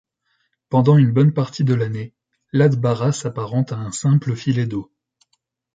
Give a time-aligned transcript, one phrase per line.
[0.69, 2.15] Pendant une bonne partie de l'année,
[2.53, 4.91] l'Atbara s'apparente à un simple filet d'eau.